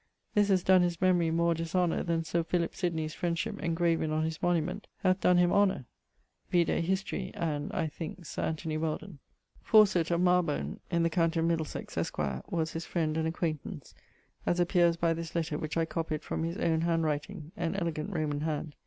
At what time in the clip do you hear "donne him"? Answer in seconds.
5.21-5.53